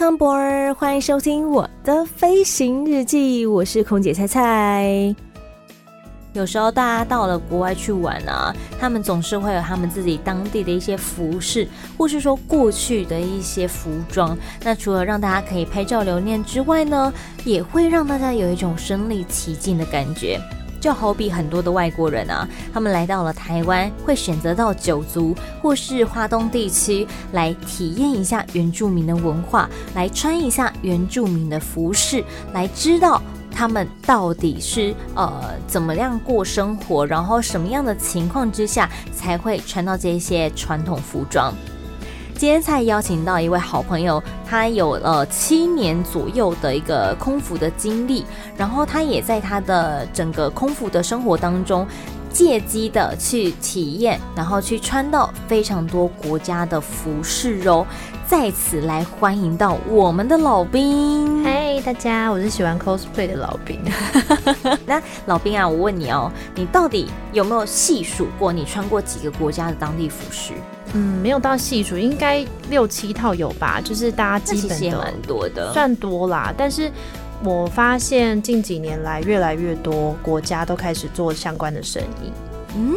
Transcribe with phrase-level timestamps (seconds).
[0.00, 0.34] 康博
[0.78, 5.14] 欢迎收听我的飞行日记，我是空姐菜菜。
[6.32, 11.68] 有时候大家到了国外去玩啊，他们总是会有他们自己当地的一些服饰，
[11.98, 14.34] 或是说过去的一些服装。
[14.64, 17.12] 那除了让大家可以拍照留念之外呢，
[17.44, 20.40] 也会让大家有一种身临其境的感觉。
[20.80, 32.24] 就好比很多的外国人啊，他们来到了台湾，会选择到九族或是花东地区来体验一下原住民的文化，来穿一下原住民的服饰，
[32.54, 33.20] 来知道
[33.52, 41.52] 他们到底是呃怎么样过生活，然后什么样的情况之下才会穿到这些传统服装。
[42.40, 48.24] 今天才邀请到一位好朋友，他有了七年左右的一个空服的经历，
[48.56, 51.86] 然后他也在他的整个空服的生活当中，
[52.32, 57.86] 借机的去体验，然后去穿到非常多国家的服饰哦。
[58.30, 63.80] 在此来欢迎到我们的老兵，嗨，大家，我是喜欢 cosplay 的老兵。
[64.86, 70.52] 那老兵啊，我问你哦，你到底有没有细数过你穿过几个国家的当地服饰？
[70.92, 73.80] 嗯，没有到细数，应该六七套有吧？
[73.80, 76.54] 就是大家基本的，蛮多的，算多啦。
[76.56, 76.88] 但是
[77.42, 82.30] 我发现近几年来，越来越多国家都开始做相关的生意。
[82.76, 82.94] 嗯，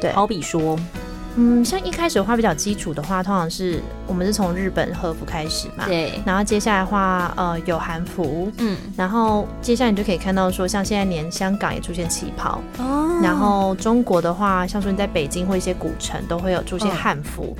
[0.00, 0.74] 对，好比说。
[1.40, 6.20] 嗯，像一开始的话比较基础的话，通常是我们是从日本和服开始嘛，对。
[6.26, 8.76] 然后接下来的话，呃，有韩服，嗯。
[8.96, 13.20] 然后接下来你就可以看到说，像现在连香港也出现旗袍哦。
[13.22, 17.56] 然后中国的话，像说你在北京或一些古城都会有出现汉服。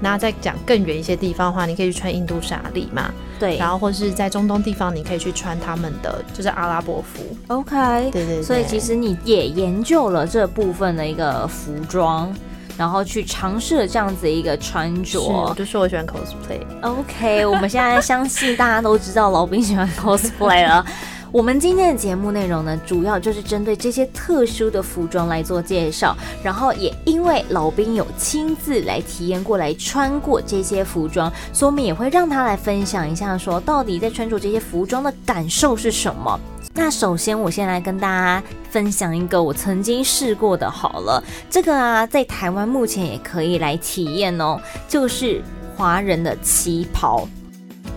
[0.00, 3.56] 那、哦、再讲更远一些地方的话，你可以去穿印度纱丽嘛，对。
[3.58, 7.22] 然后或是在中东地方，你可以去穿他们的就是阿拉伯服。
[7.46, 8.42] OK，对，对对。
[8.42, 12.34] 所以其实你也研究了这部分的一个服装。
[12.76, 16.60] 然后去尝试了这样子一个穿着，我就说我喜欢 cosplay。
[16.82, 20.84] OK，我们现在相信大家都知道老兵喜欢 cosplay 了。
[21.32, 26.16] 我们今天的节目内容呢，主要就是针对这些特殊的服装来做介绍。
[26.42, 36.40] 然后也因为老兵有亲自来体验过来穿过这些服装，所以我们也会让他来分享一下，说到底在穿着这些服装的感受是什么。
[36.72, 44.58] 那首先，我先来跟大家分享一个我曾经试过的，好了，这个啊，在台湾目前也可以来体验哦，
[44.88, 45.42] 就是
[45.76, 47.28] 华人的旗袍。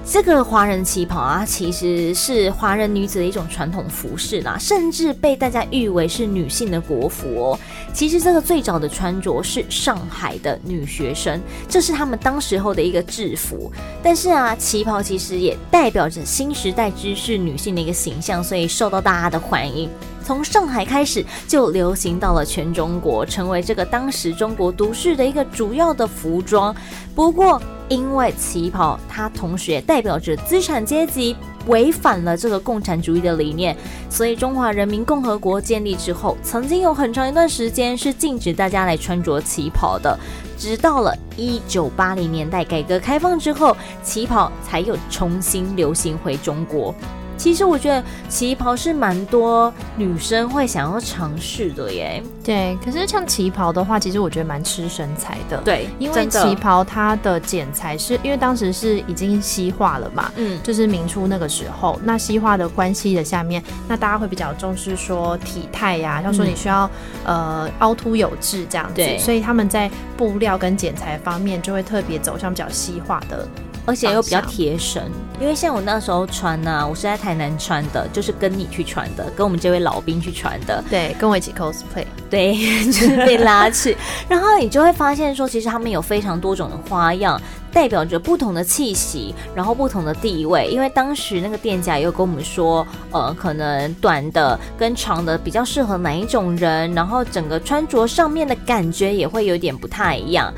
[0.05, 7.59] 这个华人旗袍啊，其实是华人女子的一种传统服饰啦，甚至被大家誉为是女性的国服哦。
[7.93, 13.71] 其实这个最早的穿着是上海的女学生，这是他们当时候的一个制服。
[14.03, 19.89] 但是啊，旗袍其实也代表着新时代知识女性的一个形象，所以受到大家的欢迎。
[20.23, 26.75] 从上海开始就流行到了全中国，成为这个当时中国都市的一个主要的服装。
[27.15, 31.35] 不过，因为旗袍它同时也代表着资产阶级，
[31.67, 33.75] 违反了这个共产主义的理念，
[34.09, 40.17] 所以中华人民共和国建立之后，曾经有很长一段时间是禁止大家来穿着旗袍的。
[40.57, 46.93] 直到了一九八零年代改革开放之后，旗袍才又重新流行回中国。
[47.37, 52.21] 其实我觉得旗袍是蛮多女生会想要尝试的耶。
[52.43, 55.57] 对，可是像旗袍的话，其实我觉得蛮吃身材的。
[55.63, 66.85] 对，因为旗袍它的剪裁是因为当时是已经西化了嘛，嗯，就是明初那个时候，那西化的关系的下面，那大家会比较重视说体态呀，要说你需要、
[67.25, 73.47] 嗯、呃凹凸有致这样子，所以他们在布料跟剪裁方面就会特别走向比较西化的。
[73.85, 75.03] 而且又比较贴身，
[75.41, 83.97] 因为像我那时候穿呢、啊，我是在台南穿的，就是跟你去穿的，跟我们这位老兵去穿的，对，跟我一起 cosplay，对， 就是被拉去，
[84.29, 87.39] 然后你就会发现说，其实他们有非常多种的花样，
[87.73, 90.67] 代表着不同的气息，然后不同的地位。
[90.67, 100.53] 因为当时那个店家也有跟我们说，呃，可能短的跟长的比较适合哪一种人，然后整个穿着上面的感觉也会有点不太一样。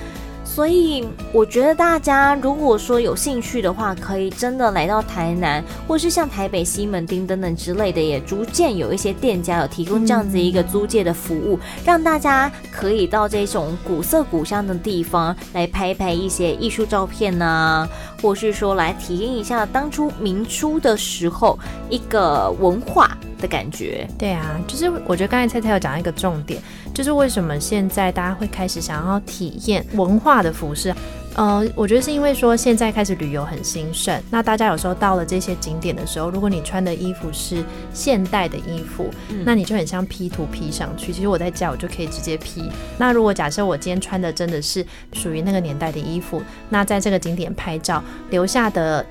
[0.46, 17.86] 所以我觉得大家如果说有兴趣的话，可以真的来到台南，或是像台北西门町等等之类的，也逐渐有一些店家有提供这样子一个租借的服务，让大家可以到这种古色古香的地方来拍拍一些艺术照片啊，
[18.26, 21.60] 或是说来体验一下当初明初的时候
[21.92, 24.08] 一个文化的感觉。
[24.18, 26.60] 对啊，就是我觉得刚才蔡蔡有讲一个重点，
[26.92, 30.92] 就是为什么现在大家会开始想要体验文化的服饰，
[31.36, 41.12] 呃，我觉得是因为说现在开始旅游很兴盛，那大家有时候到了这些景点的时候，如果你穿的衣服是现代的衣服，嗯、那你就很像 P 图 P 上去。
[41.12, 42.72] 其实我在家我就可以直接 P。
[42.98, 49.06] 那如果假设我今天穿的真的是属于那个年代的衣服，那在这个景点拍照留下的。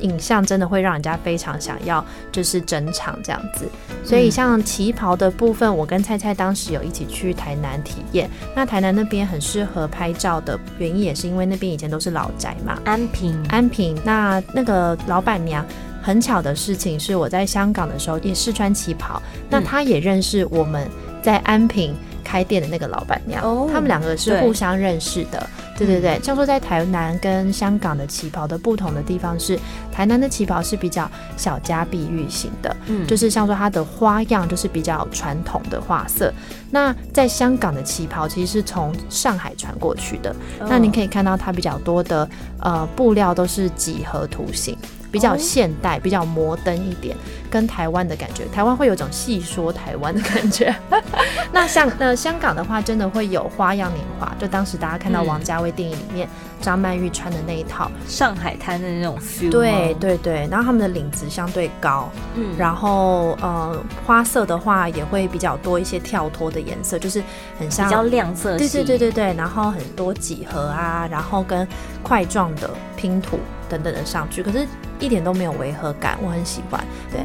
[0.00, 3.66] 影像真的会让人家非常想要，就是整场这样子。
[4.04, 8.30] 所以像旗袍的部分，我跟蔡蔡当时有一起去台南体验。
[8.54, 12.78] 那台南那边很适合拍照的原因，也是因为那边以前都是老宅嘛。
[12.84, 13.96] 安平，安平。
[14.04, 15.64] 那那个老板娘，
[16.02, 19.20] 很巧的事情是，我在香港的时候也试穿旗袍，
[19.50, 20.88] 那她也认识我们
[21.22, 21.94] 在安平
[22.26, 23.40] 开店的那个老板娘。
[23.44, 25.48] 哦，他们两个是互相认识的。
[25.78, 29.58] 对对对，像说在台南跟香港的旗袍的不同的地方是，
[29.92, 36.32] 台南的旗袍是比较小家碧玉型的，嗯，就是像说它的花样就是比较传统的花色。
[36.70, 40.30] 那在香港的旗袍其实是从上海传过去的，
[40.60, 42.26] 哦，那你可以看到它比较多的
[42.58, 44.76] 呃布料都是几何图形。
[45.12, 47.16] 比较现代，比较摩登一点，
[47.46, 50.74] 跟台湾的感觉，台湾会有种细说台湾的感觉。
[51.52, 56.28] 那像那香港的话，真的会有花样年华，就当时大家看到王家卫电影里面
[56.60, 59.50] 张曼玉穿的那一套上海滩的那种 feel。
[59.50, 67.22] 对对对，然后他们的领子相对高，嗯，然后呃花色的话也会比较多一些跳脱的颜色，就是
[67.58, 68.68] 很像比较亮色系。
[68.68, 71.66] 对对对对对，然后很多几何啊，然后跟
[72.02, 73.38] 块状的拼图
[73.68, 74.66] 等等的上去，可是。
[74.98, 76.82] 一点都没有违和感，我很喜欢。
[77.12, 77.20] 对，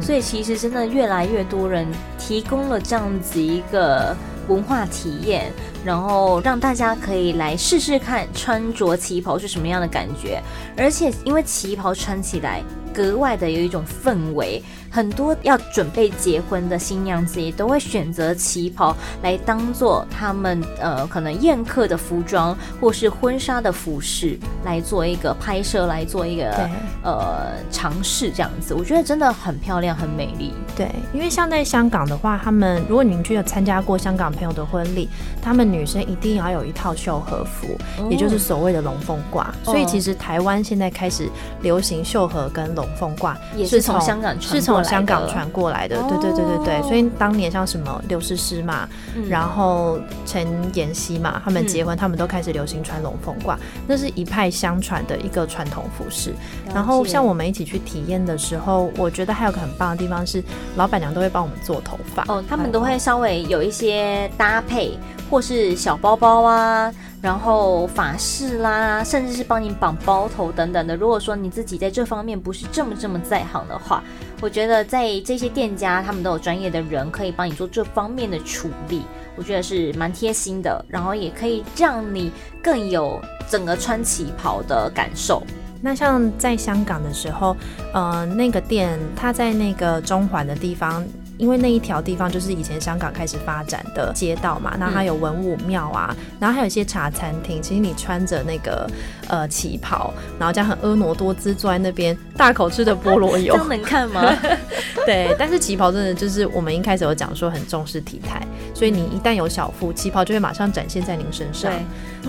[0.00, 1.86] 所以其实真的越来越多人
[2.18, 4.16] 提供了这样子一个
[4.48, 5.52] 文化体验，
[5.84, 10.42] 然后让大家可以来试试看穿着旗袍是什么样的感觉，
[10.76, 14.62] 而且因为旗袍穿起来格外的有一种氛围。
[14.94, 26.70] 很多要准备结婚的新娘子也都会选择旗袍来当做他们呃可能宴客的服装，或是婚纱的服饰来做一个拍摄，来做一个
[27.02, 28.72] 呃尝试这样子。
[28.72, 30.52] 我觉得真的很漂亮，很美丽。
[30.76, 35.08] 对，因为像在香港的话，他们如果你们去有参加过香港朋友的婚礼，
[35.42, 39.44] 他们女生一定要有一套秀和服，哦、也就是所谓的龙凤褂。
[39.64, 41.28] 所以其实台湾现在开始
[41.62, 44.83] 流行秀和跟龙凤褂，也是从香港传过来。
[44.84, 56.34] 香港传过来的，对对对对对，所以当年像什么刘诗诗嘛，嗯、然后陈妍希嘛，他们结婚，嗯、他们都开始流行穿龙凤褂，那是一派相传的一个传统服饰。
[56.74, 60.42] 然后像我们一起去体验的时候，我觉得还有个很棒的地方是，
[60.76, 62.24] 老板娘都会帮我们做头发。
[62.28, 64.98] 哦，他们都会稍微有一些搭配，
[65.30, 66.92] 或是小包包啊。
[67.22, 70.94] 然后发饰啦，甚至是帮你绑包头等等的。
[70.94, 74.04] 如果说你自己在这方面不是这么这么在行的话，
[74.42, 79.04] 我觉得在这些店家，他们都有专业的人可以帮你做这方面的处理，
[79.36, 80.84] 我觉得是蛮贴心的。
[80.86, 82.30] 然后也可以让你
[82.62, 83.18] 更有
[83.48, 85.42] 整个穿旗袍的感受。
[85.80, 87.56] 那像在香港的时候，
[87.94, 91.02] 呃，那个店它在那个中环的地方。
[91.36, 97.60] 因为那一条地方就是以前香港开始发展的街道嘛，那它有文武庙啊，然后还有一些茶餐厅。
[97.60, 98.88] 其实你穿着那个
[99.28, 104.22] 呃旗袍，然后这样很婀娜多姿坐在那边，大口吃的菠萝油， 这样能看吗？
[105.06, 108.40] 对，但是旗袍真的就是我们一开始有讲说很重视体态，
[108.72, 111.70] 所以你一旦有小腹，旗袍就会马上展现在您身上。
[111.70, 111.80] 对，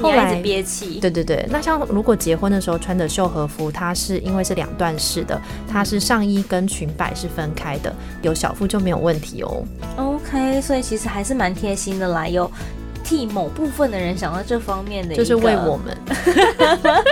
[0.02, 1.00] 后来憋气。
[1.00, 9.64] 对对对，那像如果结婚的时候穿的秀和服，它是因为是两段式的，它是上衣跟裙摆是分开的，有小腹就没有问题哦。
[9.98, 12.50] OK，所以其实还是蛮贴心的啦，有
[13.06, 15.96] 替某部分的人想到这方面的，就是为我们。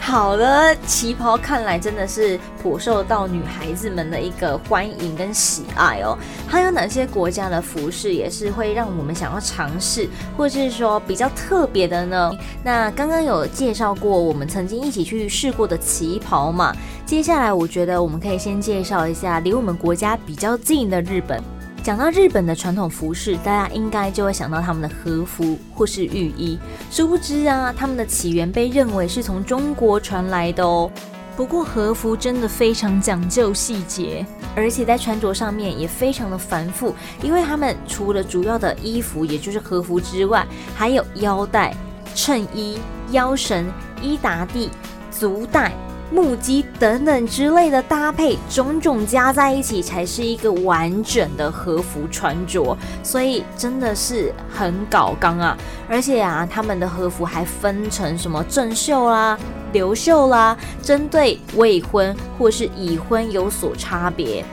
[0.00, 6.16] 好的，旗袍看来真的是颇受到女孩子们的一个欢迎跟喜爱哦。
[6.46, 12.32] 还有哪些国家的服饰也是会让我们想要尝试，或者是说比较特别的呢？
[12.62, 16.74] 那刚刚有介绍过我们曾经一起去试过的旗袍嘛。
[17.06, 21.42] 接下来我觉得我们可以先介绍一下离我们国家比较近的日本。
[21.84, 26.58] 讲到日本的传统服饰，大家应该就会想到他们的和服或是浴衣。
[26.90, 30.90] 殊不知啊，他们的起源被认为是从中国传来的哦。
[31.36, 34.24] 不过和服真的非常讲究细节，
[34.56, 41.76] 而且在穿着上面也非常的繁复，因为他们除了主要的衣服，也就是和服之外，还有腰带。
[42.14, 42.78] 衬衣、
[43.10, 44.70] 腰绳、衣打底、
[45.10, 45.72] 足带。
[46.10, 55.56] 木屐等等之类的搭配，种种加在一起才是一个完整的和服穿着，所以真的是很搞刚啊！
[55.88, 59.36] 而且啊，他们的和服还分成什么正袖啦、
[59.72, 64.44] 流袖啦，针对未婚或是已婚有所差别。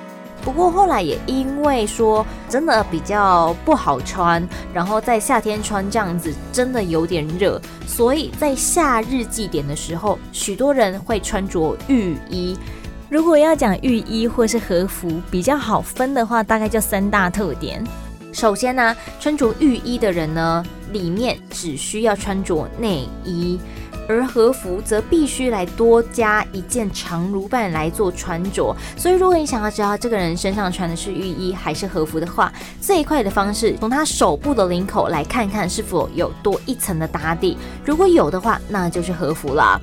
[0.44, 12.58] 不过后来也因为说真的比较不好穿，然后在夏天穿这样子真的有点热，所以在夏日祭典的时候，许多人会穿着浴衣。
[13.10, 17.84] 如果要讲浴衣或是和服比较好分的话，大概就三大特点。
[18.34, 23.60] 首先呢，穿着浴衣的人呢，里面只需要穿着内衣。
[24.08, 39.80] 而和服则必须来多加一件长襦袢来做穿着，所以如果你想要知道这个人身上穿的是浴衣还是和服的话，最快的方式从他手部的领口来看看是否有多一层的打底，如果有的话，那就是和服啦。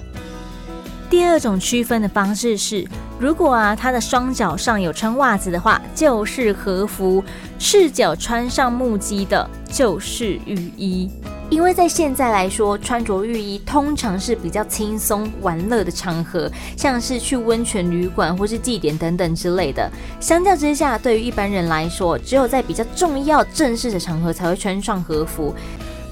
[1.09, 2.87] 第二种区分的方式是，
[3.19, 7.25] 如果啊他的双脚上有穿袜子的话，就是和服；
[7.59, 11.11] 赤脚穿上木屐的，就是浴衣。
[11.51, 19.91] 因为在现在来说，穿着浴衣通常是比较轻松玩乐的场合，像是去温泉旅馆或是祭典等等之类的。
[20.21, 25.55] 相较之下，对于一般人来说，只有在比较重要正式的场合才会穿上和服。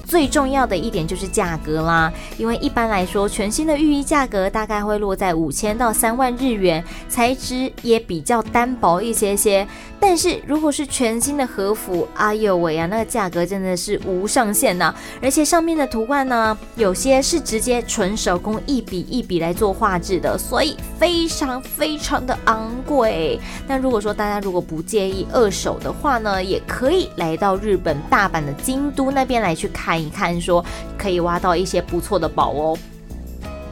[0.05, 9.67] 最重要的一点就是价格啦，因为一般来说，全新的浴衣价格大概会落在五千到三万日元，材质也比较单薄一些些。
[9.99, 14.93] 但是如果是全新的和服，哎呦喂啊，那个价格真的是无上限呐！
[15.21, 23.39] 而且上面的图案呢，有些是直接纯手工一笔一笔来做画质的，所以非常非常的昂贵。
[23.67, 30.63] 那如果说大家如果不介意二手的话呢，也可以来到日本大阪的京都那边来去看一看，说
[30.97, 32.77] 可以挖到一些不错的宝哦。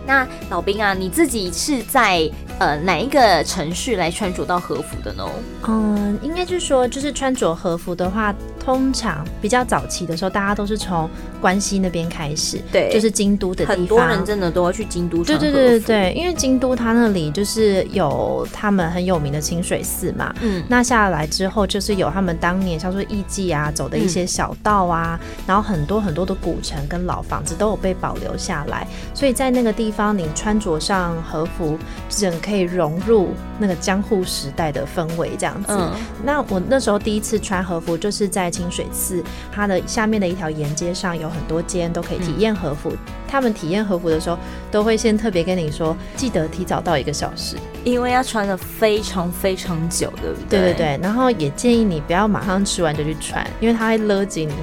[0.08, 5.24] 那老兵啊，你自己是在呃哪一个程序来穿着到和服的呢？
[5.68, 8.34] 嗯，应该就是说，就是穿着和服的话。
[8.66, 11.08] 通常比较早期的时候，大家都是从
[11.40, 13.78] 关西那边开始，对，就是京都的地方。
[13.78, 15.52] 很多人真的都要去京都穿和服。
[15.52, 20.34] 对对对对，因为京都它那里就是有他们很有名的清水寺嘛。
[20.42, 31.78] 嗯，那下来之后就是有他们当年像说艺伎啊走的一些小道啊，嗯、然后很多很多的古城跟老房子都有被保留下来，所以在那个地方你穿着上和服，
[32.10, 33.30] 整可以融入
[33.60, 35.68] 那个江户时代的氛围这样子。
[35.70, 35.92] 嗯、
[36.24, 38.52] 那我那时候第一次穿和服就是在。
[38.56, 39.22] 清水寺，
[39.52, 42.90] 它的下面的一条沿街上有很多间都可以体验和服。
[42.92, 42.98] 嗯、
[43.28, 44.38] 他们体验和服的时候，
[44.72, 50.60] 都会先特别跟你说，记得提早到一个小时，因为要穿的非常非常久，对不对？
[50.60, 51.00] 对对对。
[51.02, 54.54] 然后也建议你不要马上吃完就去穿，因为它会勒紧你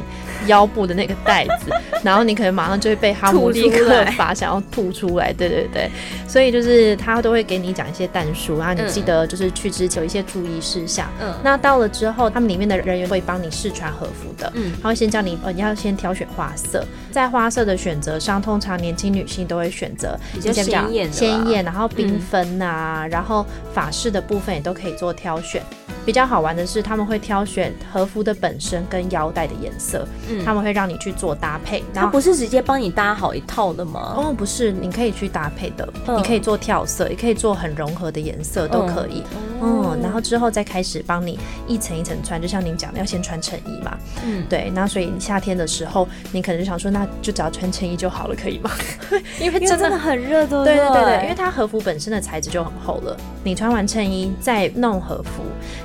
[0.46, 1.70] 腰部的那个带子，
[2.02, 5.32] 然后你可能马上就会被哈姆立克法想要吐出来。
[5.32, 5.88] 对对对。
[6.26, 11.06] 所以就是他都会给你讲一些但书，然后你记得就是去之前有一些注意事项。
[11.20, 11.32] 嗯。
[11.44, 13.92] 那到了之后，他们里面的人员会帮你试穿。
[13.92, 23.44] 和服的，嗯，他会先叫你，呃，你要先挑选花色，在花色的选择上，通常年轻女性都会选择比较鲜艳、鲜艳，然后缤纷啊，嗯、然后
[23.74, 25.62] 法式的部分也都可以做挑选。
[26.04, 31.82] 比较好玩的是，他们会挑选和服的本身跟腰带的颜色，嗯，他们会让你去做搭配。
[31.94, 34.14] 他不是直接帮你搭好一套的吗？
[34.16, 39.22] 哦，不是，你可以去搭配的，嗯、你可以做跳色，也可以做很融合的颜色，都可以。
[39.62, 43.96] 嗯，嗯，然后之后再开始帮你一层一层穿，就像您讲的，要先穿衬衣嘛。
[44.26, 44.72] 嗯，对。
[44.74, 48.70] 那所以夏天的时候，你可能就想说，那就只要穿衬衣就好了，可以吗？
[49.40, 55.44] 因为真的很热，对对对对，因为它和服本身的材质就很厚了，你穿完衬衣再弄和服。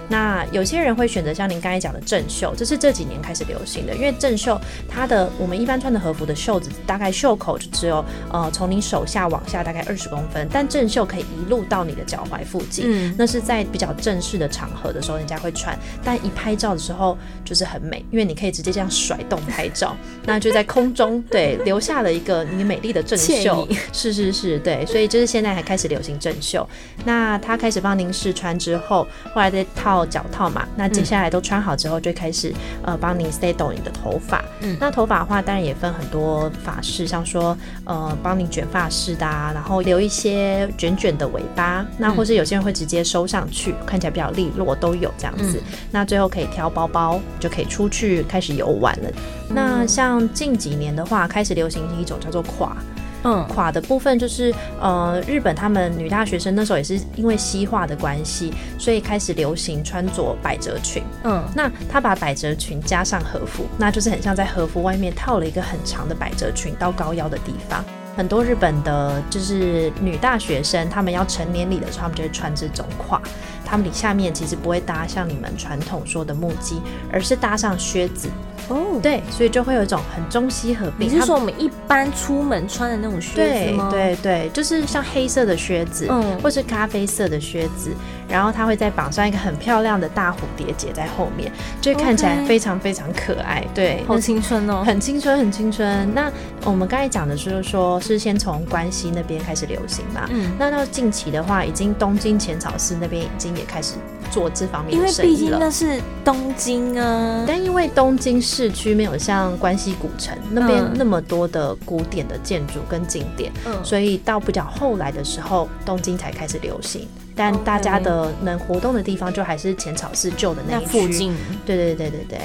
[0.09, 3.93] 那有些人会选择像您刚才讲的正袖，这是这几年开始流行的。
[3.93, 12.85] 因为正袖它的我们一般穿的和服的袖子大概袖口就只有呃从你手下往下大概二十公分，但正袖可以一路到你的脚踝附近。
[12.87, 19.93] 嗯，那是在比较正式的场合的时候人家会穿，但一拍照的时候就是很美，因为你可以直接这样甩动拍照，
[20.25, 23.67] 那就在空中对留下了一个你美丽的正袖。
[23.91, 26.65] 是是是，对，所以就是现在还开始流行正袖。
[27.03, 29.96] 那他开始帮您试穿之后，后来再套。
[30.05, 34.43] 脚套嘛，那接下来都穿好之后，就开始呃帮你 stay 抖你的头发。
[34.61, 45.57] 嗯，那头发的话，当然也分很多发式，像说呃帮你卷发式的啊，然后留一些卷卷的尾巴，那或是有些人会直接收上去，看起来比较利落，都有这样子。
[45.57, 49.09] 嗯，那最后可以挑包包，就可以出去开始游玩了。
[49.49, 52.75] 嗯，那像近几年的话，开始流行一种叫做垮。
[53.23, 61.03] 嗯，垮的部分就是呃，日本他们女大学生那时候也是因为西化的关系，所以开始流行穿着百褶裙。
[61.23, 67.83] 嗯，那她把百褶裙加上和服，那就是很像在和服外面套了一个很长的百褶裙到高腰的地方。
[68.15, 73.19] 很多日本的就是女大学生，她们要成年礼的时候，她们就会穿这种褂。
[73.67, 76.81] 她们里下面其实不会搭像你们传统说的木屐，
[77.11, 78.29] 而是搭上靴子。
[78.69, 81.05] 哦，对，所以就会有一种很中西合璧。
[81.05, 83.89] 你是说我们一般出门穿的那种靴子吗？
[83.89, 87.91] 对对对，就是像黑色的靴子，嗯，或是咖啡色的靴子，
[88.27, 93.65] 然后它会再绑上一个很漂亮的大蝴蝶结在后面，就会看起来非常非常可爱。
[93.73, 96.13] 对，好青春哦，很青春，很青春。
[96.13, 96.29] 那
[96.65, 100.27] 我们刚才讲的就是说，是先从关西那边开始流行嘛？
[100.29, 103.95] 嗯，那到近期的话，已经东京浅草寺那边已经也开始
[104.31, 105.33] 做这方面的生意了。
[105.33, 108.37] 因为毕竟那是东京啊，但因为东京。
[108.39, 117.07] 市区没有像关西古城那边那么多的古典的建筑跟景点，嗯，所以到比较后来的时候，东京才开始流行。
[117.35, 121.01] 但大家的能活动的地方，就还是浅草寺旧的那一区。
[121.01, 121.35] 附近。
[121.65, 122.39] 对对对对对。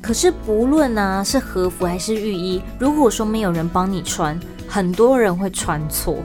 [0.00, 6.16] 可是不论呢、啊、是和服还是浴衣，如果说没有人帮你穿，很多人会穿错。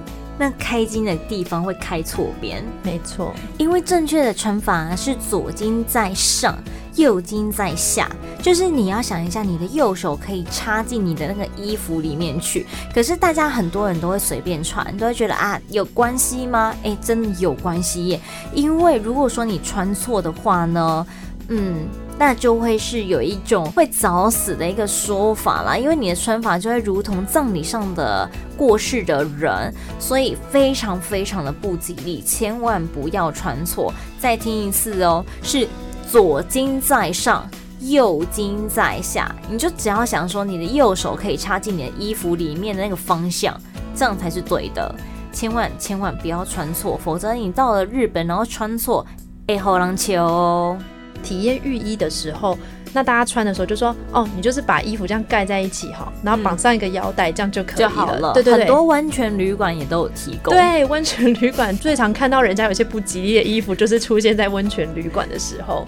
[0.42, 6.58] 那开襟的地方会开错边，没错，因为正确的穿法是左襟在上，
[6.96, 8.10] 右襟在下，
[8.42, 12.66] 就是你要想一下，你的右手可以插进你的那个衣服里面去。
[12.92, 16.74] 可是大家很多人都会随便穿，都会觉得啊，有关系吗？
[16.82, 18.20] 诶，真的有关系耶，
[18.52, 21.06] 因为如果说你穿错的话呢，
[21.50, 21.88] 嗯。
[22.18, 33.92] 那就会是有一种会早死的一个说法啦，因为你的穿法就会如同葬礼上的过世的人，所以非常非常的不吉利，千万不要穿错。
[34.20, 35.68] 再听一次哦，是
[36.08, 37.50] 左襟在上，
[37.80, 43.60] 右襟在下，你就只要想说你的右手可以插进你的衣服里面的那个方向，
[43.96, 44.94] 这样才是对的。
[45.34, 49.04] 千万千万不要穿错，否则你到了日本然后穿错，
[49.48, 50.78] 哎，好难求哦。
[51.22, 52.58] 体验浴衣的时候，
[52.94, 58.34] 那大家穿的时候就说：“哦，你就是把衣服这样盖在一起哈，然后绑上一个腰带，这样就可以了。”就好了。
[58.34, 60.54] 对对对，很多温泉旅馆也都有提供。
[60.54, 65.86] 对，温泉旅馆最常看到人家有些不吉利的衣服，就是出现在温泉旅馆的时候。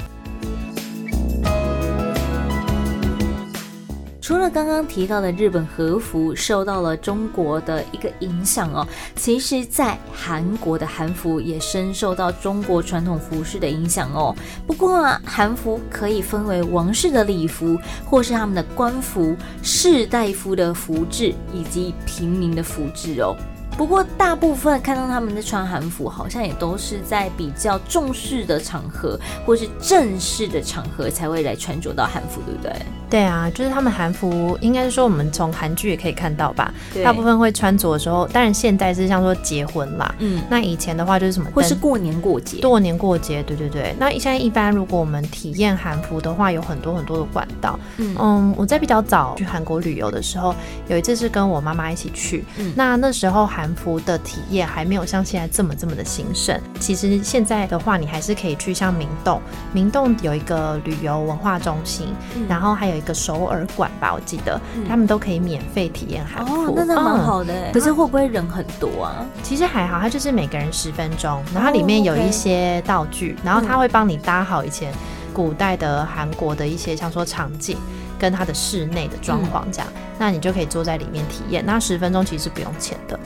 [4.24, 8.88] 除了刚刚提到的日本和服受到了中国的一个影响哦，
[9.18, 14.34] 其实，在韩国的韩服也深受到中国传统服饰的影响哦。
[14.66, 23.36] 不过啊，韩服可以分为王室的礼服，或是他们的官服、士大夫的服制，以及平民的服制哦。
[23.78, 32.74] 不过，大部分看到他们在穿韩服，好像也都是在比较重视的场合，或是正式的场合才会来穿着到韩服，对不对？
[33.10, 36.74] 对啊，就是他们韩服，应该是说我们从韩剧也可以看到吧。
[37.04, 43.96] 大部分会穿着的时候，当然现在是像说结婚啦，嗯，那以前的话就是什么，或是过年过节，过年过节，对对对。
[44.00, 47.80] 那现在一般如果我们体验韩服的话，有很多很多的管道。
[47.98, 50.56] 嗯嗯，我在比较早去韩国旅游的时候，
[50.88, 56.60] 有一次是跟我妈妈一起去，嗯，那那时候韩韩服的体验还没有像现在这么这么的兴盛。
[56.82, 66.66] 其实现在的话，你还是可以去像明洞，明洞有一个旅游文化中心，嗯、然后还有一个首尔馆吧，我记得、嗯、他们都可以免费体验韩服。
[66.66, 67.72] 哦，那那蛮好的。
[67.72, 69.26] 可是会不会人很多啊？
[69.42, 74.92] 其实还好，它就是每个人十分钟，然后里面有一些道具，然后他会帮你搭好以前
[75.34, 77.78] 古代的韩国的一些，像说场景。
[78.20, 81.62] 跟它的室内的装潢这样，嗯、那你就可以坐在里面体验。
[81.66, 83.20] 那十分钟其实是不用钱的，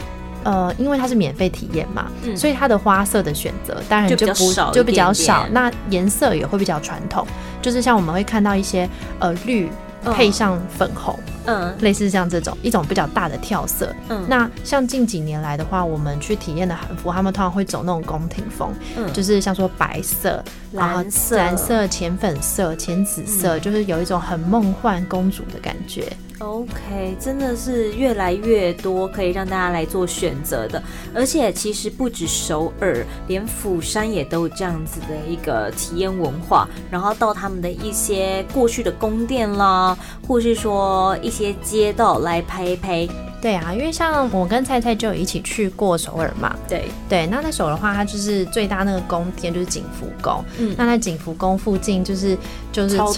[0.43, 5.47] 呃，因为它是免费体验嘛，嗯、所以它的花色的选择当然就不就比，就比较少。
[5.51, 7.25] 那颜色也会比较传统，
[7.61, 9.69] 就是像我们会看到一些呃绿
[10.03, 11.13] 配上粉红。
[11.13, 11.19] 哦
[11.49, 13.89] 嗯，类似像这种一种比较大的跳色。
[14.09, 26.11] 嗯，那像近几年来的话，我们去体验的韩服，他们通常会走那种宫廷风，嗯，就是像说白色、蓝色、蓝色、浅粉色、浅紫色，嗯，就是有一种很梦幻公主的感觉。
[26.39, 30.81] OK，真的是越来越多可以让大家来做选择的，
[31.13, 36.69] 而且其实不止首尔，连釜山也都有这样子的一个体验文化。
[36.91, 39.97] 然后到他们的一些过去的宫殿啦，
[40.27, 43.07] 或是说一些街道来拍一拍。
[43.39, 46.55] 对啊，因为像我跟菜菜就有一起去过首尔嘛。
[46.67, 50.43] 对对，那在首尔的话，它就是最大那个宫殿就是景福宫。
[50.57, 52.37] 嗯，那在景福宫附近就是
[52.71, 53.13] 就是超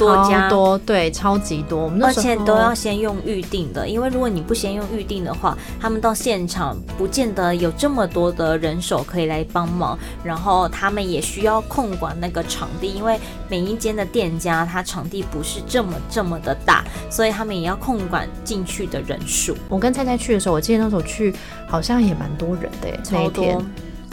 [0.50, 1.86] 多对，超级多。
[1.86, 9.98] 我们而且都要先用预定的，因为如果你不先用预定的话，他们到现场不见得有这么多的人手可以来帮忙。
[10.22, 19.56] 然后他们也需要控管那个场地，因为每一间的店家它场地不是这么这么的大，所以他们也要控管进去的人数。
[19.70, 20.19] 我跟菜菜。
[20.20, 21.34] 去的时候，我记得那时候去
[21.68, 23.64] 好像也蛮多人的，超多。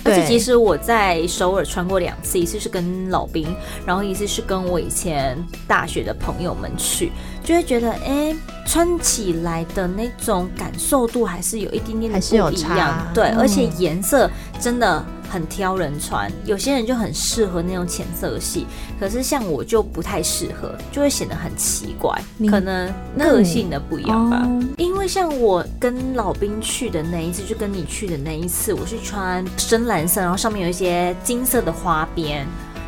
[0.04, 3.48] 而且其实我在首尔穿过两次，一次是跟老兵，
[3.84, 7.10] 然后一次是跟我以前大学的朋友们去，
[7.42, 8.32] 就会觉得哎。
[8.32, 8.36] 欸
[8.68, 14.28] 穿起来的那种感受度还是有一点点的不一样，对，嗯、而且颜色
[14.60, 18.66] 真的很挑人穿，有些人就很适合那种浅色系，
[18.98, 24.46] 可是像我就不太适合，就会显得很奇怪，可能个性的不一样吧。
[24.78, 32.46] 因为像我跟老兵去的那一次，就跟你去的那一次，我是穿深蓝色，然后上面有一些金色的花边，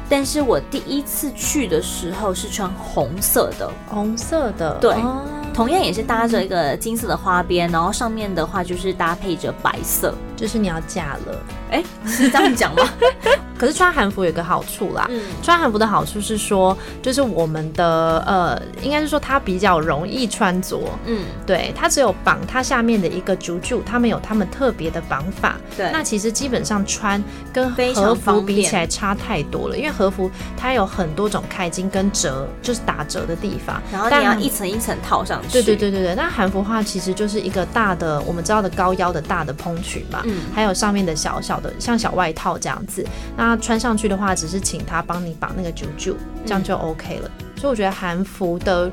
[0.09, 4.93] 但是我第一次去的时候是穿红色的，红色的，对。
[4.95, 5.23] 哦。
[5.55, 12.89] 同样也是搭着一个金色的花边，然后上面的话就是搭配着白色，就是你要嫁了，哎、欸，是这样讲吗？
[13.59, 27.21] 可是穿韩服有个好处啦，嗯，穿韩服的好处是说，就是我们的呃，应该是说它比较容易穿着，嗯，对，它只有绑它下面的一个竹柱，他们有他们特别的绑法，对，那其实基本上穿
[27.53, 43.59] 跟和服比起来差太多了，因为和服它有很多种开襟跟折，就是打折的地方，然后你要一层一层套上去，对对对对对，那韩服的话其实就是一个大的我们知道的高腰的大的蓬裙嘛，嗯，还有上面的小小的像小外套这样子，那。
[43.69, 46.15] 穿上去的话，只是请他帮你绑那个啾啾，
[46.47, 47.31] 这样就 OK 了。
[47.39, 48.91] 嗯、所以我觉得韩服的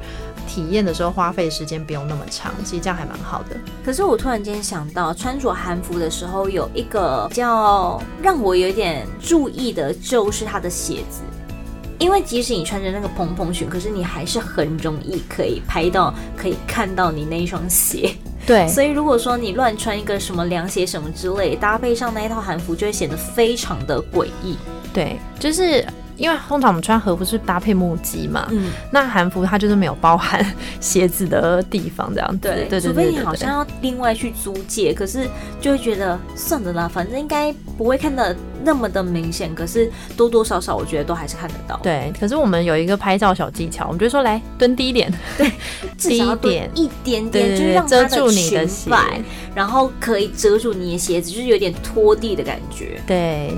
[0.47, 3.55] 体验的时候，花费时间不用那么长，其实这样还蛮好的。
[3.85, 11.21] 可是我突然间想到，穿着韩服的时候，有一个比较让我有点注意的，就是它的鞋子。
[11.99, 18.13] 因为即使你穿着那个蓬蓬裙，可是你还是很容易可以拍到，可以看到你那一双鞋。
[18.45, 24.58] 对，所以如果说你乱穿一个什么凉鞋什么之类，搭配上那一套韩服，就会显得非常的诡异。
[24.93, 25.86] 对，就是。
[26.17, 30.45] 因为通常我们穿和服是搭配木屐嘛，嗯，那韩服它就是没有包含
[30.80, 32.38] 鞋子的地方，这样子。
[32.38, 35.28] 对对对，除非你好像要另外去租借，可是
[35.60, 41.80] 就会觉得算了啦，反正应该不会看的那么的明显，可是多多少少我觉得都还是看得到。
[41.84, 45.51] 对，可是我们有一个拍照小技巧，我们就说来蹲低一点，对，
[45.97, 48.91] 低一点，一点点，就是让遮住你的鞋，
[49.54, 53.01] 然后可以遮住你的鞋子，就是有点拖地的感觉。
[53.06, 53.54] 对。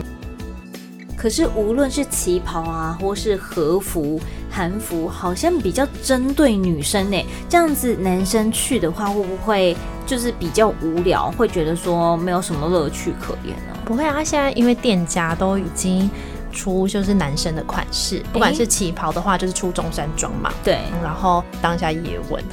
[1.18, 7.26] 可是无论是旗袍啊，或是和服、韩服，好像比较针对女生呢。
[7.50, 9.76] 这样子男生去的话，会不会
[10.06, 11.32] 就是比较无聊？
[11.32, 13.76] 会觉得说没有什么乐趣可言呢？
[13.84, 16.08] 不会啊，现在因为店家都已经
[16.52, 20.54] 出就是男生的款式，不管是旗袍的话，就是出中山装嘛。
[20.64, 22.44] 对，然后当下也问。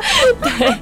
[0.42, 0.74] 对，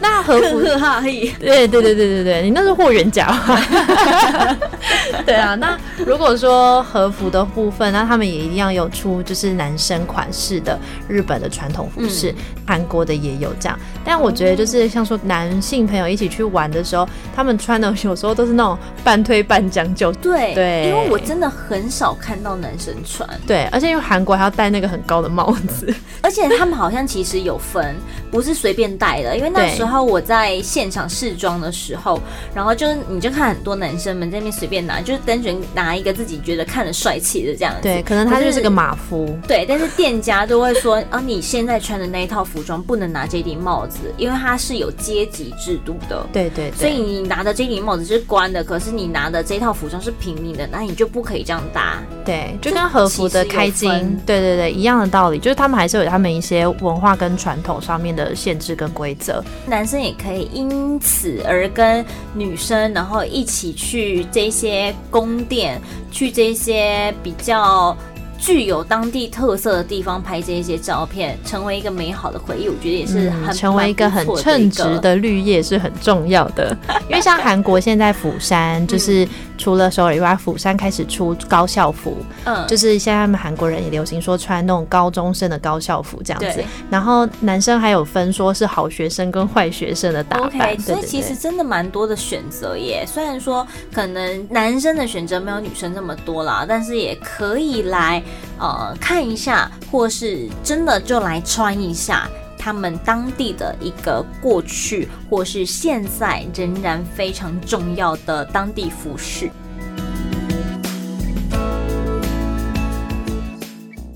[0.00, 4.56] 那和服的话，对对对对对对，你那是霍元甲吧？
[5.24, 12.34] 对啊，那如果说和服的部分，那他们也一样有出，就是男生款式的日本的传统服饰，
[12.66, 13.78] 韩、嗯、国的也有这样。
[14.04, 20.12] 但我觉得就是像说男性朋友一起去玩的时候，他们穿的有时候都是那种半推半将就。
[20.14, 23.28] 对对，因为我真的很少看到男生穿。
[23.46, 27.96] 对，而且因为韩国还要戴那个很高的帽子，而且他们好像其实有分，
[28.30, 29.36] 不是随便戴的。
[29.36, 32.20] 因为那时候我在现场试妆的时候，
[32.54, 37.80] 然后就是你就看很多男生们在那边随便拿，就是单纯拿一个自己觉得看着帅气的这样子。
[37.82, 39.36] 对，可能他就是个马夫。
[39.48, 46.24] 对，但是店家都会说啊，你现在穿的那一套服装不能拿这顶帽子，因为它是有阶级制度的。
[46.32, 46.78] 对，对对。
[46.78, 52.00] 所以你拿的这顶帽子是官的，可是你拿的这套服装是平民的，那你就不可以这样搭。
[52.24, 53.90] 对，就跟和服的开襟，
[54.24, 59.42] 对对对，一样的道理，就是他们还是有他们一些文化跟传统上面的限制跟规则。
[59.66, 67.96] 男生也可以因此而跟女生，然后一起去这些宫殿，去这些比较。
[68.42, 76.76] 具有当地特色的地方拍这一些照片，成为一个美好的回忆，我觉得也是很、嗯、成为一个很称职的绿叶是很重要的。
[77.08, 79.26] 因为像韩国现在釜山，就是
[79.56, 86.64] 除了首尔以外，釜山开始出高校服，嗯，就是现在他们韩国人也流行说穿那种高中生的高校服这样子。
[86.90, 90.76] 然后男生还有分说是好学生跟坏学生的打扮。
[90.80, 93.04] 所以其实真的蛮多的选择耶。
[93.06, 98.20] 虽然说可能男生的选择没有女生这么多啦，但是也可以来。
[98.58, 109.50] 呃，看一下，或是真的就来穿一下他们当地的一个过去，或是现在仍然非常重要的当地服饰。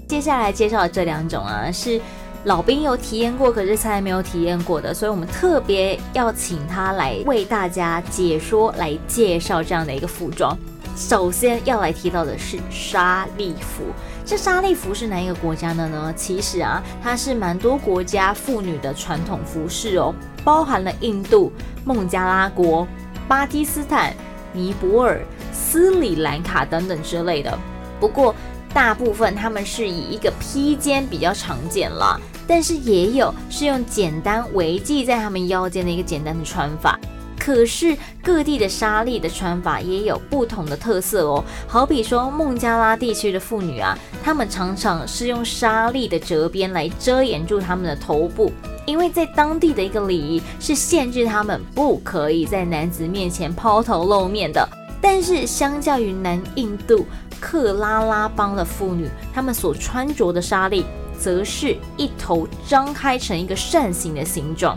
[0.07, 2.01] 接下来介绍的这两种啊，是
[2.45, 10.57] 老兵有体验过，可是从来没有体验过的，所以我们特别要请他来为大家解说、来介绍这样的一个服装。
[10.97, 13.85] 首先要来提到的是莎莉服。
[14.25, 16.13] 这莎莉服是哪一个国家的呢？
[16.17, 21.53] 其实啊，它是蛮多国家妇女的传统服饰哦，包含了印度、
[21.85, 22.89] 孟加拉国、
[23.29, 24.15] 巴基斯坦、
[24.55, 27.57] 尼泊尔、斯里兰卡等等之类的。
[28.01, 28.35] 不过，
[28.73, 36.99] 大部分他们是以一个披肩比较常见啦，但是也有是用简单围系在他们腰间的一个简单的穿法。
[37.47, 48.51] 可是各地的沙粒的穿法也有不同的特色哦，好比说孟加拉地区的妇女啊，她们常常是用沙粒的折边来遮掩住她们的头部，
[48.85, 54.69] 因为在当地的一个礼仪是限制她们不可以在男子面前抛头露面的。
[55.01, 57.07] 但是相较于南印度
[57.39, 60.85] 克拉拉邦的妇女，她们所穿着的莎莉
[61.17, 64.77] 则是一头张开成一个扇形的形状。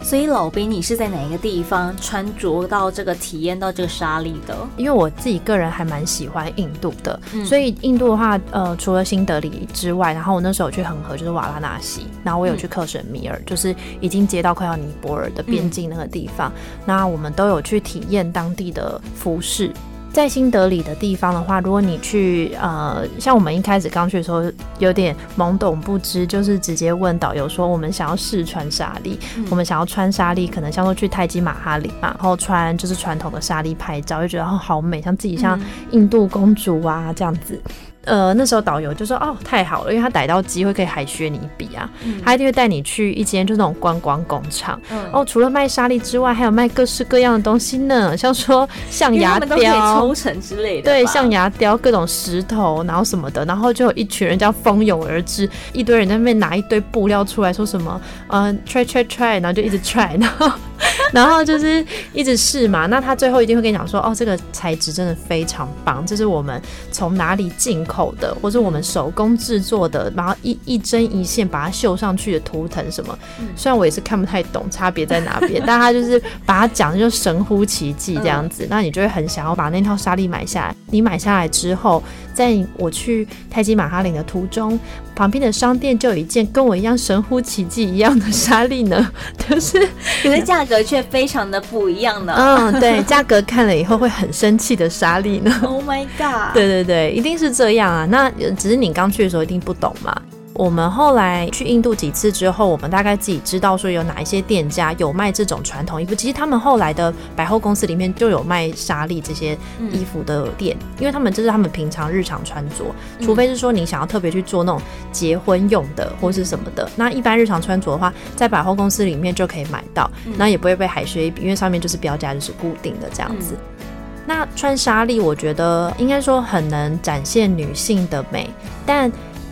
[0.00, 4.56] 所以老兵，你是在哪一个地方穿着到这个体验到这个沙粒的？
[4.76, 19.70] 因为我自己个人还蛮喜欢印度的，嗯、所以印度的话，呃，除了新德里之外，然后我那时候去恒河，就是瓦拉纳西，然后我有去克什米尔，嗯、就是已经接到快要尼泊尔的边境那个地方，嗯、那我们都有去体验当地的服饰。
[20.18, 24.42] 在新德里的地方的话，如果你去呃，像我们一开始刚去的时候，
[24.80, 35.56] 有点懵懂不知，就是直接问导游说，我们想要试穿莎莉，嗯、我们想要穿莎莉，可能像说去泰姬玛哈里嘛，然后穿就是传统的莎莉拍照，就觉得哦好美，像自己像
[35.92, 37.62] 印度公主啊这样子。
[38.08, 44.80] 呃，那时候导游就说：“哦，太好了，因为他逮到机会可以海削你一笔啊，嗯、他一定会带你去一间就那种观光工厂。
[44.90, 60.50] 嗯、哦，除了卖沙粒之外，还有卖各式各样的东西呢，像说象牙雕、抽成之类的，对，象牙雕、各种石头，然后什么的，然后就有一群人这样蜂拥而至，一堆人在那边拿一堆布料出来说什么，呃，try try try，然后就一直 try，然后。”
[61.12, 66.60] 然后就是一直试嘛，那他最后一定会跟你讲说，哦，这个材质真的非常棒，这是我们
[66.92, 73.18] 从哪里进口的，或者我们手工制作的，然后一一针一线把它绣上去的图腾什么。
[73.56, 80.74] 虽然我也是看不太懂差别在哪边， 但他就是把它讲的就神乎其技这样子，那你就会很想要把那套沙粒买下来。
[80.90, 82.02] 你买下来之后，
[82.38, 84.78] 在我去泰姬玛哈陵的途中，
[85.12, 89.10] 旁边的商店就有一件跟我一样神乎其技一样的纱丽呢，
[89.48, 89.80] 就是
[90.22, 92.32] 可是价格却非常的不一样呢。
[92.38, 95.52] 嗯，对， 价格看了以后会很生气的纱丽呢。
[95.64, 96.54] Oh my god！
[96.54, 98.06] 对对对，一定是这样啊。
[98.08, 100.16] 那只是你刚去的时候一定不懂嘛。
[100.58, 106.16] 我们后来去印度几次之后，我们大概自己知道说有哪一些店家有卖这种传统衣服。
[106.16, 109.56] 其实他们后来的百货公司里面就有卖莎莉这些
[109.92, 112.84] 衣服的店，嗯、因为他们这是他们平常日常穿着，
[113.20, 116.90] 除非是说你想要特别去做那种结婚用的或是什么的。
[116.96, 123.54] 那一般日常穿着的话，在百货公司里面就可以买到，那也不会被海削一笔，因为上面就是标价就是固定的这样子。
[123.54, 123.86] 嗯、
[124.26, 128.50] 那穿莎莉，我觉得应该说很能展现女性的美，
[128.84, 129.08] 但。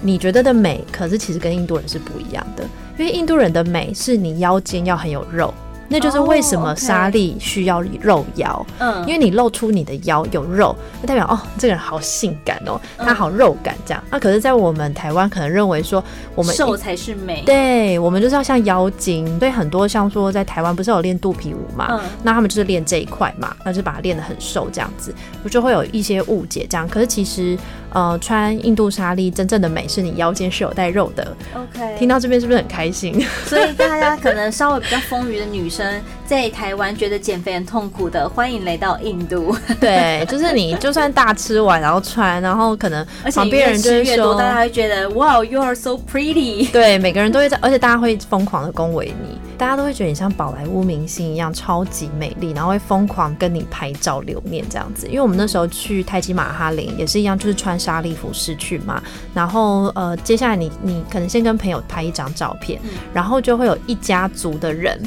[0.06, 2.64] 你觉得的美，可是其实跟印度人是不一样的，
[2.96, 5.52] 因为印度人的美是你腰间要很有肉。
[5.88, 14.02] 那就是为什么沙莉需要肉腰，嗯，因为你露出你的腰有肉，就代表哦，这个人好性感哦，他好肉感这样。
[14.10, 16.02] 那可是，在我们台湾可能认为说，
[16.34, 19.38] 我们瘦才是美，对，我们就是要像妖精。
[19.38, 25.14] 所以很多像说在台湾不是有练肚皮舞嘛，那他们就是练这一块嘛，那就把它练得很瘦这样子，
[25.44, 26.88] 我就会有一些误解这样。
[26.88, 27.56] 可是其实，
[27.96, 31.34] 呃，穿印度纱丽真正的美是你腰间是有带肉的。
[31.54, 33.26] OK，听到这边是不是很开心？
[33.48, 35.98] 所以大家可能稍微比较丰腴的女生。
[36.26, 39.56] 在台湾觉得减肥很痛苦的，欢迎来到印度。
[39.80, 46.70] 对，就是你就算大吃完然后穿，然后可能旁边人就会说，大家会觉得哇，you are so pretty。
[46.72, 55.06] 对，每个人都会在，而且大家会疯狂的恭维你，大家都会觉得你像宝莱坞明星一样超级美丽，然后会疯狂跟你拍照留念这样子。
[55.06, 59.02] 因为我们那时候去泰姬玛哈林也是一样，就是穿莎莉服饰去嘛，
[59.34, 65.00] 然后呃，接下来你你可能先跟朋友拍一张照片，嗯、然后就会有一家族的人。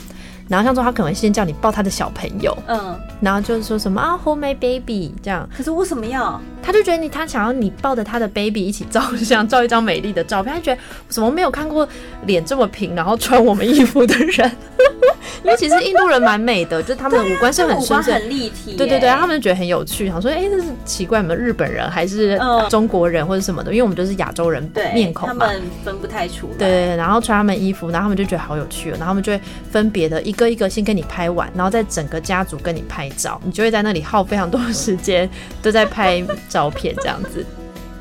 [0.49, 5.47] 然后像说他可能会先叫你抱他的小朋友，嗯，然后就是说什么啊，hold my baby 这样。
[5.55, 6.41] 可是为什么要？
[6.61, 10.53] 他就觉得你他想要你抱着他的 baby 一起照相，照一张美丽的照片。
[10.53, 11.87] 他觉得怎么没有看过
[12.25, 14.51] 脸这么平，然后穿我们衣服的人？
[15.43, 18.75] 因为其实印度人蛮美的，就是他们的五官是很深邃、很立体。
[18.75, 22.37] 对对对，他们觉得很有趣，想说哎，这是奇怪，我们日本人还是
[22.69, 23.71] 中国人或者什么的？
[23.71, 24.61] 因为我们都是亚洲人
[24.93, 26.57] 面孔嘛，他们分不太出来。
[26.57, 29.39] 对，然后穿他们衣服，然后他们就觉得好有趣，然后他们就会
[29.71, 35.29] 分别的一个一个先跟你拍完，然后再整个家族跟你拍照，你就会在那里耗非常多的时间
[35.61, 37.45] 都在拍照片这样子。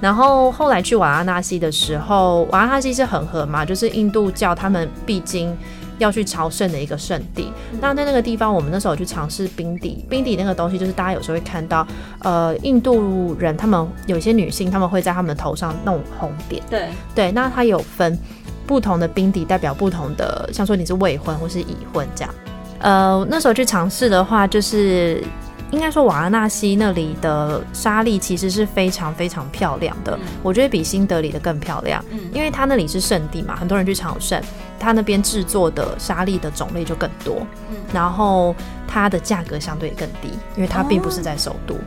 [0.00, 5.56] 然后后来去瓦拉纳西的时候，瓦拉纳西是恒河嘛，就是印度教他们必经。
[5.98, 7.52] 要去朝圣的一个圣地。
[7.72, 10.06] 嗯、那在那个地方，我们那时候去尝试冰底。
[10.08, 11.84] 冰底那个东西，就是大家有时候会看到，
[12.20, 16.62] 呃，印度人他们有一些女性，他们会在他们的头上弄红点。
[16.70, 18.16] 对对，那它有分
[18.68, 22.34] 不同的冰底，代表不同的，像说你是未婚或是已婚这样。
[22.80, 25.24] 呃，那时候去尝试的话，就是。
[25.70, 32.02] 应该说，瓦拉纳西那里的沙粒其实是非常非常漂亮的，嗯、我觉得比新德里的更漂亮。
[32.10, 34.40] 嗯，因为它那里是圣地嘛，很多人去朝圣，
[34.80, 41.74] 它那边制作的沙粒的种类就更多，嗯，然后它的价格相对也更低，因为它并不是在首都。
[41.74, 41.78] 哦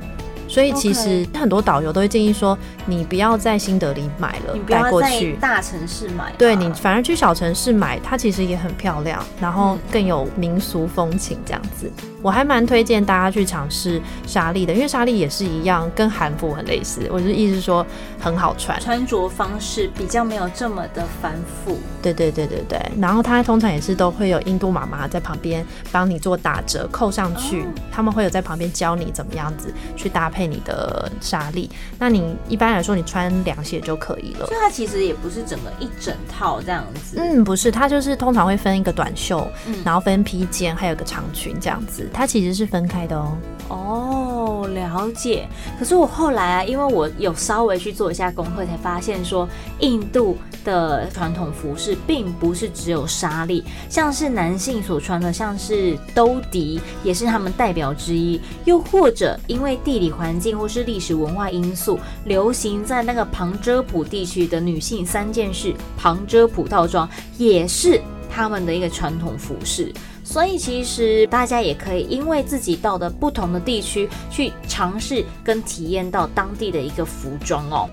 [0.51, 6.33] 所以其实很多导游都会建议说，你不要在新德里买了，带过去大城市买。
[6.37, 11.89] 对，你反而去小城市买，它其实也很漂亮，然后更有民俗风情这样子。
[12.21, 17.07] 我还蛮推荐大家去尝试沙礫的，因为沙礫也是一样，跟韩服很类似。
[17.11, 17.83] 我就意思是说
[18.19, 21.33] 很好穿，穿着方式比较没有这么的繁
[21.65, 21.79] 复。
[22.03, 22.79] 对对对对对。
[22.99, 30.51] 然后它通常也是都会有印度妈妈在旁边帮你做打折扣上去，他们会有在旁边教你怎么样子去搭配。
[30.51, 34.45] 你的沙礫，那你一般来说你穿凉鞋就可以了。
[34.47, 37.15] 所以它其实也不是整个一整套这样子。
[37.17, 42.09] 嗯，不是，它就是通常会分一个短袖，嗯、然后分披肩，还有个长裙这样子。
[42.13, 43.37] 它其实是分开的哦。
[43.69, 45.47] 哦，了解。
[45.79, 49.47] 可是我后来啊，因为我有稍微去做一下功课，才发现说
[49.79, 58.41] 印度的传统服饰并不是只有沙礫，像是男性所穿的，像是兜笛，也是他们代表之一。
[58.65, 69.93] 又或者因为地理环境或是历史文化因素，流行在那个旁遮普地区的女性三件式旁遮普套装，也是他们的一个传统服饰。
[70.31, 77.89] 所以其实大家也可以因为自己到的不同的地区去尝试跟体验到当地的一个服装哦。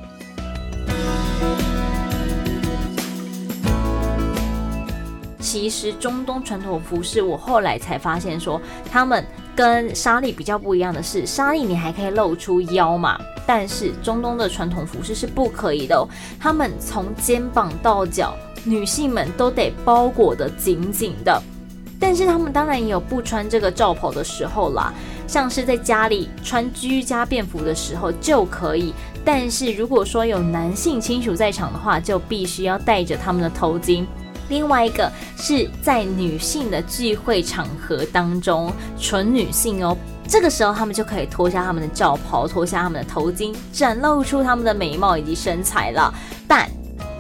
[5.41, 16.07] 其实中东传统服饰，我后来才发现说，他们跟沙礫比较不一样的是，沙礫你还可以露出腰嘛，但是中东的传统服饰是不可以的哦。
[16.39, 21.43] 他们从肩膀到脚，女性们都得包裹得紧紧的。
[22.01, 24.93] 但是他们当然也有不穿这个罩袍的时候啦，
[25.27, 28.95] 像是在家里穿居家便服的时候就可以。
[29.25, 34.07] 但是如果说有男性亲属在场的话，就必须要戴着他们的头巾。
[34.49, 39.95] 另外一个是在女性的聚会场合当中，纯女性哦，
[40.27, 46.15] 这个时候他们就可以脱下他们的罩袍，脱下他们的头巾，展露出他们的美貌以及身材了。
[46.47, 46.67] 但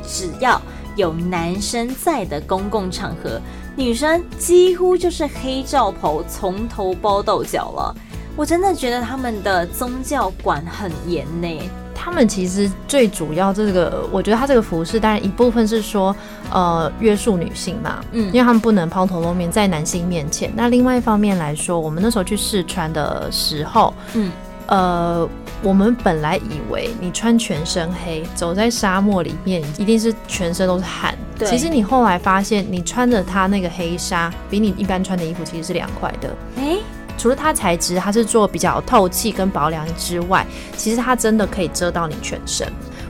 [0.02, 0.58] 只要
[0.98, 3.40] 有男生在的公共场合，
[3.76, 7.94] 女生几乎就是黑罩袍从头包到脚了。
[8.36, 11.70] 我真的觉得他们的宗教管很严呢。
[11.94, 16.14] 他们其实最主要这个，我觉得他这个服饰，当然一部分是说，
[16.50, 20.50] 呃，约束女性嘛，嗯，因为他们不能抛头露面在男性面前。
[20.56, 24.32] 那另外一方面来说，我们那时候去试穿的时候，嗯，
[24.66, 25.28] 呃，
[25.62, 31.16] 我们本来以为你穿全身黑，走在沙漠里面，一定是全身都是汗。
[31.38, 36.28] 对，其实你后来发现，你穿着它那个黑纱，比你一般穿的衣服其实是凉快的。
[36.56, 36.78] 欸
[37.16, 42.64] 除了它材质，它是做比较透气跟薄凉之外，其实它真的可以遮到你全身。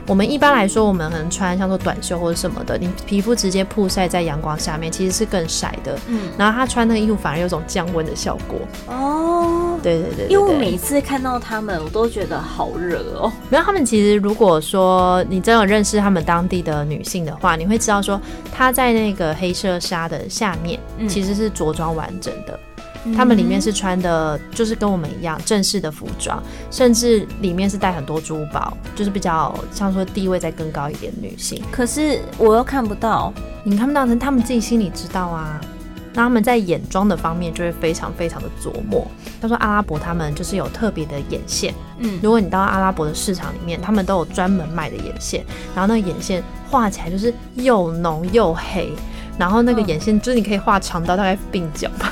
[0.07, 5.95] 我们一般来说，我们可能穿像做短袖或者什么的，你皮肤直接曝晒在阳光下面，其实是更晒的。
[6.07, 8.59] 嗯，然后他穿那个衣服反而有种降温的效果。
[8.87, 13.31] 哦，对对对，对，因为我每次看到他们，我都觉得好热哦。
[13.49, 18.19] 没有，他们其实如果说你真有认识他们当地的女性的话，你会知道说，
[18.51, 22.59] 她在那个黑色纱的下面，其实是着装完整的。
[23.15, 31.63] 他们里面是穿的，就是跟我们一样正式的服装，甚至里面是带很多珠宝，就是比较像说地位再更高一点的女性。
[31.71, 35.61] 可是我又看不到，你看不到，他们自己心里知道啊。
[36.13, 39.05] 那他们在眼妆的方面就会非常非常的琢磨。
[39.41, 45.45] 他说阿拉伯他们就是有特别的眼线，嗯，如果你到阿拉伯的市场里面，他们都有专门卖的眼线，
[45.75, 48.91] 然后那个眼线画起来就是又浓又黑。
[49.37, 52.11] 然后那个眼线就是你可以画长到大概鬓角吧，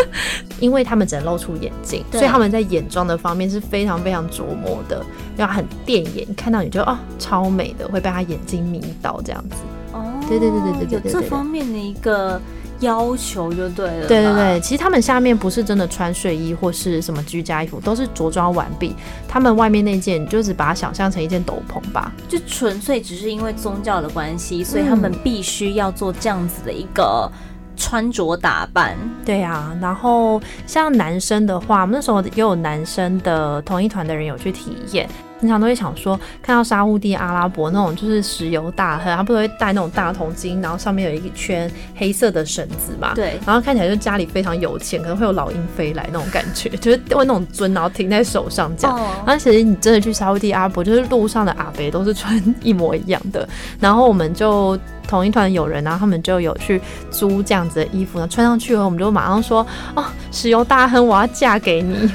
[0.60, 5.02] 因为他们只能露出眼睛，所以他们在眼妆的方面是非常非常琢磨的，
[5.38, 9.56] 要很电眼，看到你就哦超美的，会被他眼睛迷倒这样子。
[9.92, 12.38] 哦，对对对对对对，有这方面的一个。
[12.80, 14.06] 要求就对了。
[14.06, 18.94] 对对对，其实他们下面不是真的穿睡衣或是什么居家衣服，都是着装完毕。
[19.28, 27.30] 他们外面那件就只把它想象成一件斗篷吧，就纯粹只是因为宗教的关系，所以他们必须要做这样子的一个
[27.76, 28.96] 穿着打扮。
[29.00, 35.08] 嗯、对啊，然后像男生的话，那时候也有男生的同一团的人有去体验。
[35.38, 43.12] 经常都会想说，看到沙乌地阿拉伯那种就是石油大亨，他不都会戴那种大头巾，然后上面有一圈黑色的绳子嘛？
[43.14, 43.38] 对。
[43.44, 48.96] 然后看起来就家里非常有钱，可能会有老鹰飞来那种感觉，就是会那种尊，然后停在手上这样。
[48.98, 49.08] Oh.
[49.26, 53.48] 然后其实你真的去沙乌地阿拉伯，就是路上的阿伯都是穿一模一样的。
[53.78, 62.10] 然后我们就同一团友人，然后他们就有去租这样子的衣服，呢，穿上去后，我们就马上说：“哦，石油大亨，我要嫁给你。”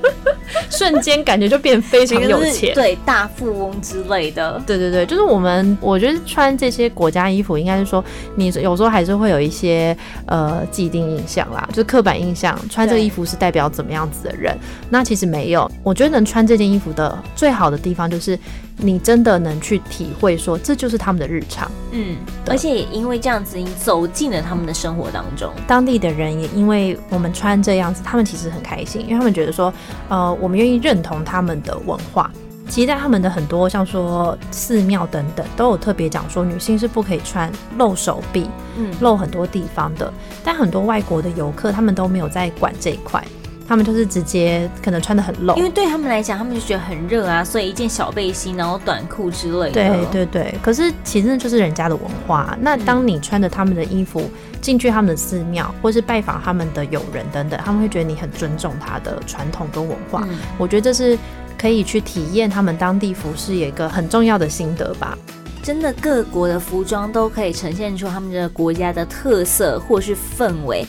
[0.80, 4.58] 瞬间感觉就变非常有 钱，对，大富翁之类的。
[4.66, 8.02] 对对对，就是我们，我觉得穿这些国家衣服，应该是说，
[8.34, 14.56] 你有时候还是会有一些呃既定印象啦，就是刻板印象，穿这个衣服是代表怎么样子的人。
[14.88, 18.38] 那其实没有，我觉得能穿这件衣服的最好的地方就是。
[18.82, 22.16] 你真的能去体会说，这就是他们的日常，嗯，
[22.46, 25.52] 而且也因为这样子，你走进了他们的生活当中。
[25.66, 29.70] 当地的人也因为我们穿这样子，他们其实很开心，因为他们觉得说，
[30.08, 32.30] 呃，我们愿意认同他们的文化。
[32.68, 40.12] 其实，在他们的很多像说寺庙等等，都有特别讲说，女性是不可以穿露手臂，嗯，露很多地方的。
[40.44, 43.24] 但很多外国的游客，他们都没有在管这一块。
[43.70, 49.70] 他们就是直接可能穿的很露，因为对他们来讲，他们就觉得很热啊，所以一件小背心，然后短裤之类的。
[49.70, 52.58] 对对对，可是其实就是人家的文化。
[52.60, 54.28] 那当你穿着他们的衣服
[54.60, 60.26] 进去他们的寺庙，或是拜访他们的友人等等，他们会觉得你很尊重他的传统跟文化。
[60.28, 61.16] 嗯，我觉得这是
[61.56, 65.16] 可以去体验他们当地服饰一个很重要的心得吧。
[65.62, 70.84] 真的，各国的服装都可以呈现出他们的国家的特色或是氛围。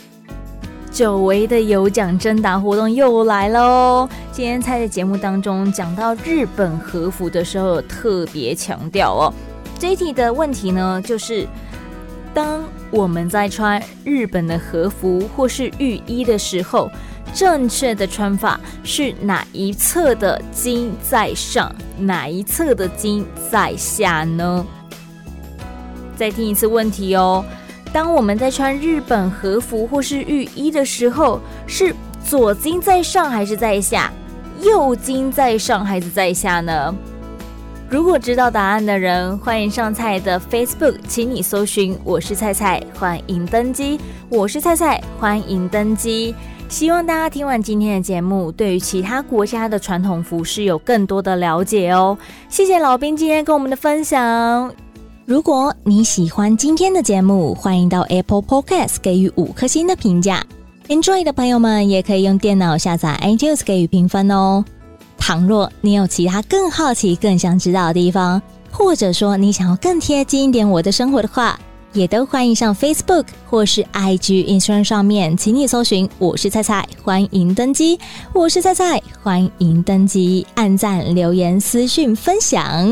[0.92, 4.08] 久违的有奖征答活动又来喽！
[4.30, 9.34] 今天在节目当中讲到日本和服的时候，特别强调哦。
[9.80, 11.48] 这一题的问题呢，就是
[12.34, 12.62] 当
[12.92, 16.92] 我们在穿日本的和服或是浴衣的时候，
[17.34, 24.66] 正确的穿法是哪一侧的襟在上，哪一侧的襟在下呢？
[26.18, 27.44] 再听一次问题哦。
[27.94, 34.12] 当我们在穿日本和服或是浴衣的时候，是左襟在上还是在下？
[34.62, 36.96] 右襟在上还是在下呢？
[37.90, 44.00] 如果知道答案的人，欢迎上菜的 Facebook，请你搜寻“我是菜菜”，欢迎登机。
[44.30, 46.34] 我是菜菜，欢迎登机。
[46.70, 52.18] 希望大家听完今天的节目，对于其他国家的传统服饰有更多的了解哦。
[52.48, 54.74] 谢谢老兵今天跟我们的分享。
[55.26, 60.44] 如果你喜欢今天的节目，欢迎到 Apple Podcast 给予五颗星的评价。
[60.88, 64.66] Enjoy 的朋友们也可以用电脑下载 iTunes 给予评分哦。
[65.18, 68.42] 倘若你有其他更好奇、更想知道的地方，
[68.72, 71.58] 或者说你想要更贴近一点我的生活的话，
[71.94, 78.00] 也都欢迎上 Facebook 或是 IG Instagram 上面，请你搜寻“我是菜菜”，欢迎登机。
[78.34, 82.92] 我是菜菜，欢迎登机，按赞、留言、私讯、分享。